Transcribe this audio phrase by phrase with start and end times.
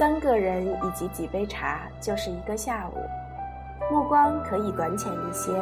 [0.00, 2.96] 三个人以及几杯茶就是一个下午，
[3.92, 5.52] 目光可以短浅一些，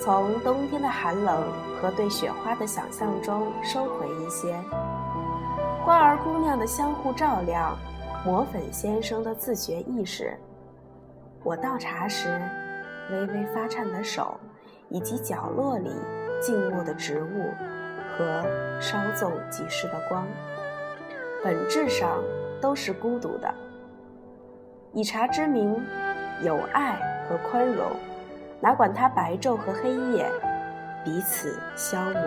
[0.00, 1.44] 从冬天的寒冷
[1.80, 4.52] 和对雪花的想象中收回一些。
[5.84, 7.78] 花儿姑娘的相互照亮，
[8.26, 10.36] 抹粉先生的自觉意识。
[11.44, 12.42] 我倒茶时，
[13.12, 14.40] 微微发颤的手，
[14.88, 15.88] 以及角落里
[16.40, 17.48] 静默的植物
[18.18, 18.42] 和
[18.80, 20.26] 稍纵即逝的光，
[21.44, 22.18] 本质上
[22.62, 23.52] 都是孤独的。
[24.94, 25.76] 以茶之名，
[26.42, 26.96] 有爱
[27.28, 27.90] 和宽容，
[28.60, 30.30] 哪管它白昼和黑夜，
[31.04, 32.20] 彼此消磨。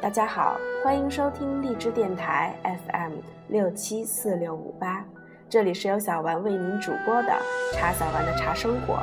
[0.00, 3.12] 大家好，欢迎收听荔枝电台 FM
[3.48, 5.04] 六七四六五八，
[5.48, 7.32] 这里是由小丸为您主播的
[7.74, 8.98] 茶小丸的茶生活。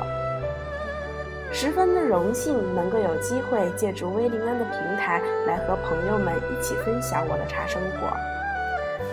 [1.52, 8.39] 十分的荣幸能够有机会借助威林安的平台来和朋友们一起分享我的茶生活。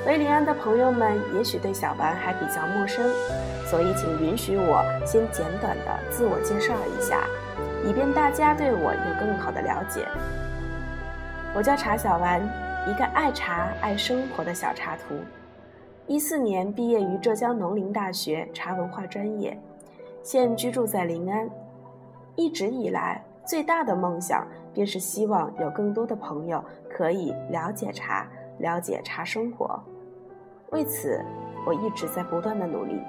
[0.06, 3.06] 威林安的朋友们也许对小丸还比较陌生，
[3.66, 7.28] 所以请允许我先简短的自我介绍一下，
[7.86, 10.08] 以便大家对我有更好的了解。
[11.54, 12.42] 我叫茶小丸，
[12.88, 15.16] 一个爱茶爱生活的小茶徒。
[16.06, 19.60] 一四年毕业于浙江农林大学茶文化专业，
[20.24, 21.50] 现居住在临安。
[22.36, 28.26] 一直以来，最大的梦想便是希望有更多的朋友可以了解茶，
[28.60, 29.80] 了解茶生活。
[30.72, 31.24] 为此，
[31.66, 33.02] 我一直在不断的努力，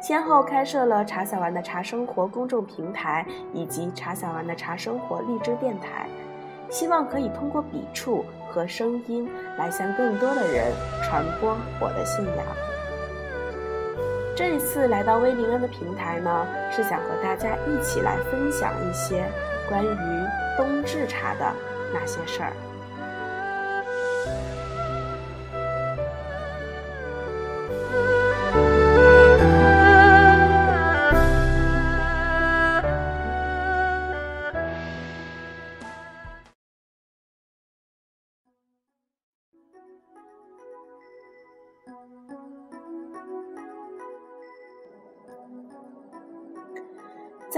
[0.00, 6.06] 先后开设了茶小丸的茶生活公众平台以及茶小丸的茶生活荔枝电台。
[6.70, 10.70] 希望可以通过笔触和声音来向更多的人
[11.02, 12.44] 传播我的信仰。
[14.36, 19.24] 这一次来到威灵恩的平台呢，是想和大家一起来分享一些
[19.66, 20.26] 关于
[20.58, 21.52] 冬至茶的
[21.92, 22.52] 那些事儿。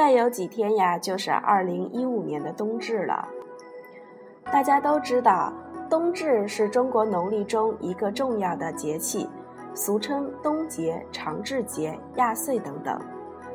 [0.00, 3.28] 再有几天呀，就是二零一五年的冬至了。
[4.50, 5.52] 大家都知道，
[5.90, 9.28] 冬至是中国农历中一个重要的节气，
[9.74, 12.98] 俗称冬节、长至节、亚岁等等。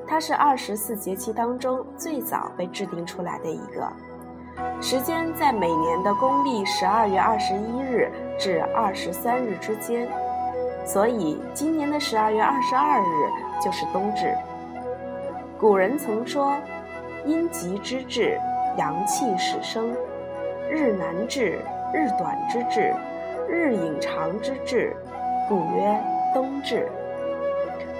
[0.06, 3.91] 它是二十四节气当中最早被制定出来的一个，
[4.79, 10.07] 时间在每年的公历十二月二十一日至二十三日之间，
[10.85, 14.31] 所以今年的十二月二十二日就是冬至。
[15.58, 16.54] 古人曾说
[17.26, 18.38] ：“阴极之至，
[18.78, 19.86] 阳气始生；
[20.70, 21.58] 日南至，
[21.94, 22.94] 日短之至，
[23.48, 24.94] 日影长之至，
[25.48, 25.98] 故曰
[26.34, 26.90] 冬至。”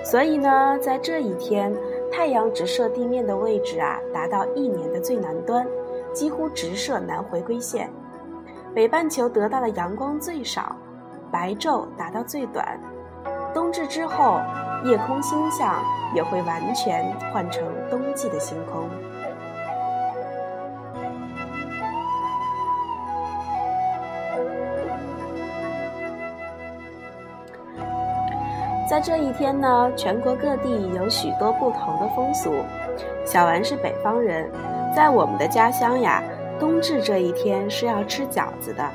[0.04, 1.74] 所以呢，在这一天，
[2.12, 5.66] 太阳直射地面的位置啊，达到一年的最南端，
[6.14, 7.90] 几乎直射南回归线。
[8.74, 10.76] 北半球得到的阳光最少，
[11.32, 12.78] 白昼达到最短。
[13.54, 14.42] 冬至之后。
[14.86, 18.88] 夜空星象也会完全换成冬季的星空。
[28.88, 32.54] 在这一天呢，全国各地有许多不同的风俗。
[33.26, 34.48] 小丸是北方人，
[34.96, 36.22] 在我们的家乡呀，
[36.60, 38.88] 冬至这一天是要吃饺子的。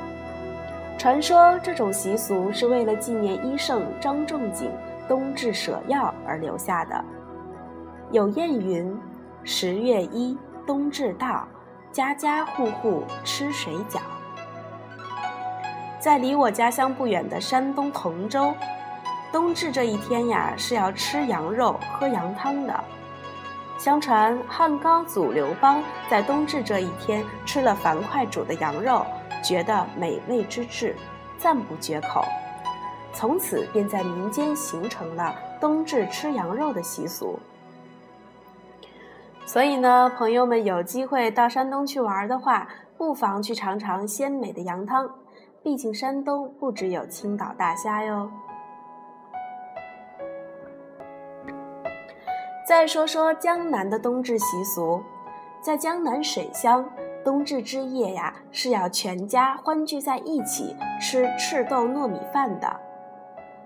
[0.97, 4.71] 传说这种习俗是为了纪念医圣张仲景。
[5.11, 7.03] 冬至舍药而留下的。
[8.11, 8.97] 有谚云
[9.43, 11.45] ：“十月一，冬至到，
[11.91, 13.99] 家家户户吃水饺。”
[15.99, 18.53] 在离我家乡不远的山东滕州，
[19.33, 22.81] 冬至这一天呀是要吃羊肉、喝羊汤的。
[23.77, 29.05] 相传汉高祖刘邦在冬至这一天吃了樊哙煮的羊肉，
[29.43, 30.95] 觉得美味之至，
[31.37, 32.23] 赞不绝口。
[33.13, 37.37] 从此便在民间形成了冬至吃羊肉的习俗。
[39.45, 42.67] 所以呢，朋友们有机会到山东去玩的话，
[42.97, 45.09] 不妨去尝尝鲜美的羊汤。
[45.63, 48.31] 毕竟山东不只有青岛大虾哟。
[52.67, 55.03] 再说说江南的冬至习俗，
[55.59, 56.89] 在江南水乡，
[57.23, 62.79] 冬至之夜呀是要全家欢聚在一起吃赤豆糯米饭的。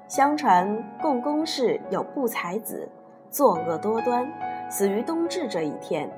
[0.08, 2.88] 相传共工氏有不才子，
[3.32, 4.32] 作恶多端，
[4.70, 6.10] 死于冬至这一天。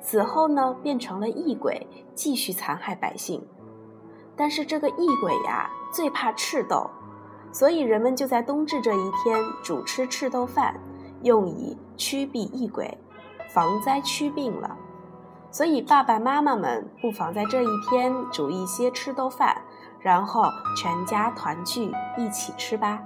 [0.00, 1.84] 死后呢，变成了异鬼，
[2.14, 3.44] 继续残害百姓。
[4.36, 6.88] 但是这个异鬼呀，最怕赤豆，
[7.50, 10.78] 所以人们就在冬至这一天主吃赤豆饭，
[11.22, 12.96] 用以驱避异鬼，
[13.48, 14.76] 防灾驱病了。
[15.50, 19.56] 所以爸爸妈妈们不妨在这一天煮一些赤豆饭，
[19.98, 20.44] 然后
[20.76, 23.02] 全家团聚一起吃吧。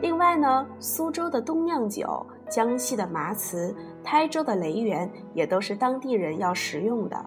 [0.00, 3.74] 另外呢，苏州的东酿酒、江西的麻糍、
[4.04, 7.24] 台州的雷园也都是当地人要食用的。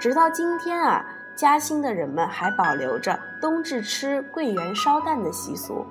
[0.00, 1.04] 直到今天啊，
[1.36, 5.84] 嘉兴的人们还保留着冬至吃桂圆烧蛋的习俗。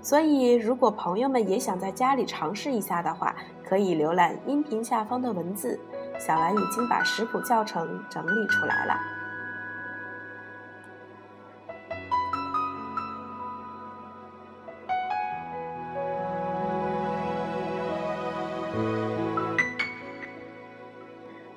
[0.00, 3.34] 所以，如果朋友们也想在家里尝试一下的话，
[3.68, 5.78] 可以浏览音频下方的文字，
[6.18, 8.94] 小兰已经把食谱教程整理出来了。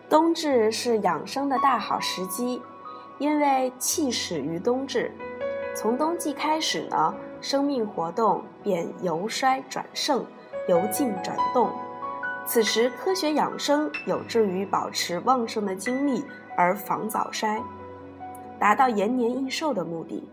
[0.09, 2.61] 冬至是养生的大好时机，
[3.17, 5.11] 因为气始于冬至。
[5.75, 10.23] 从冬季开始呢，生命活动便由衰转盛，
[10.67, 11.71] 由静转动。
[12.45, 16.23] 此时科学养生有助于保持旺盛的精力，
[16.55, 17.59] 而防早衰，
[18.59, 20.27] 达到延年益寿的目的。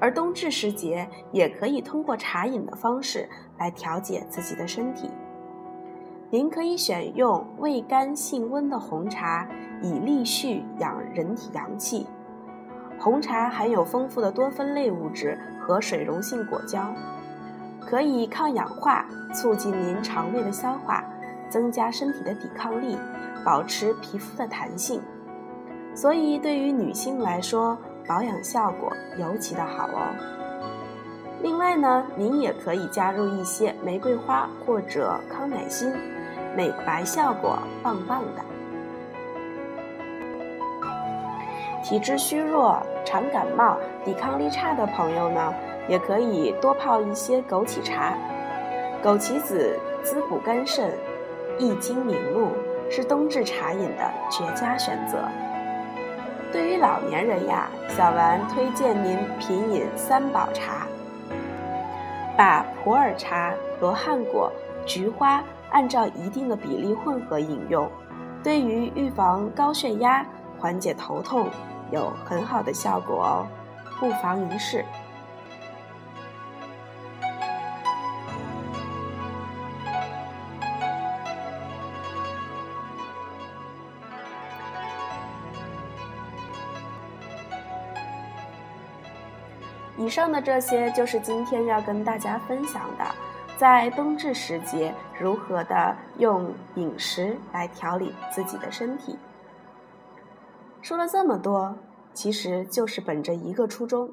[0.00, 3.28] 而冬至时节，也可以通过茶饮的方式
[3.58, 5.10] 来调节自己的身体。
[6.34, 9.46] 您可以选用味甘性温的红茶，
[9.80, 12.08] 以利蓄养人体阳气。
[12.98, 16.92] 红茶含有丰富的多酚类物质和水溶性果胶，
[17.80, 21.04] 可以抗氧化，促进您肠胃的消化，
[21.48, 22.98] 增加身体的抵抗力，
[23.44, 25.00] 保持皮肤的弹性。
[25.94, 27.78] 所以，对于女性来说，
[28.08, 30.10] 保养效果尤其的好哦。
[31.42, 35.92] 另外呢，您也可以加入一些玫瑰花或者康乃馨。
[36.56, 38.42] 美白效果棒棒的。
[41.82, 45.54] 体质虚弱、常感冒、抵抗力差的朋友呢，
[45.86, 48.14] 也可以多泡一些枸杞茶。
[49.02, 50.90] 枸杞子滋补肝肾，
[51.58, 52.52] 益精明目，
[52.90, 55.18] 是冬至茶饮的绝佳选择。
[56.50, 60.86] 对于老年人呀，小丸推荐您品饮三宝茶，
[62.34, 64.50] 把普洱茶、罗汉果、
[64.86, 65.42] 菊花。
[65.74, 67.90] 按照一定的比例混合饮用，
[68.44, 70.24] 对于预防高血压、
[70.56, 71.50] 缓解头痛
[71.90, 73.46] 有很好的效果哦，
[73.98, 74.84] 不妨一试。
[89.96, 93.13] 以上的这些就是今天要跟大家分享的。
[93.64, 99.18] 在冬至时节，如何的用饮食来调理自己的身体？
[100.82, 101.74] 说了这么多，
[102.12, 104.10] 其实就是本着一个初衷：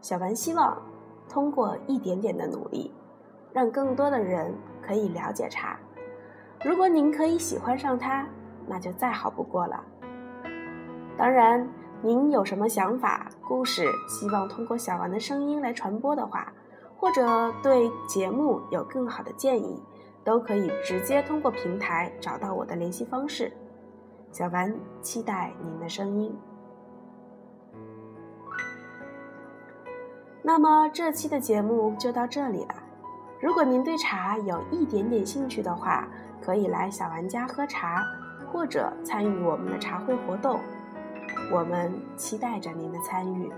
[0.00, 0.80] 小丸希望
[1.28, 2.90] 通过一点点的努力，
[3.52, 5.78] 让更多的人可以了解茶。
[6.64, 8.26] 如果您可以喜欢上它，
[8.66, 9.84] 那就再好不过了。
[11.18, 11.68] 当然，
[12.00, 16.50] 您有什么想法、故事，希望通过小丸的声音来传播的话。
[17.04, 19.78] 或者对节目有更好的建议，
[20.24, 23.52] 都可以直接通过平台找到我的联系方式。
[24.32, 26.34] 小丸期待您的声音。
[30.40, 32.74] 那么这期的节目就到这里了。
[33.38, 36.08] 如果您对茶有一点点兴趣的话，
[36.40, 38.02] 可以来小丸家喝茶，
[38.50, 40.58] 或者参与我们的茶会活动。
[41.52, 43.52] 我们期待着您的参与。